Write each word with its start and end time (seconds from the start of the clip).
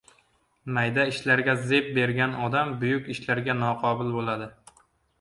Mayda 0.77 1.05
ishlarga 1.11 1.55
zeb 1.73 1.93
bergan 1.99 2.35
odam 2.49 2.75
buyuk 2.83 3.15
ishlarga 3.19 3.61
noqobil 3.63 4.15
bo‘ladi. 4.21 4.53